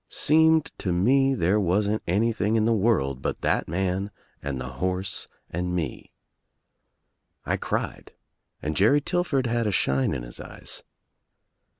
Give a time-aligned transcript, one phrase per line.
[0.09, 4.09] Seemed to me there wasn't anything in the world but that man
[4.41, 6.11] and the horse and me.
[7.45, 8.11] I cried
[8.63, 10.81] and Jerry Tillford had a shine in his eyes.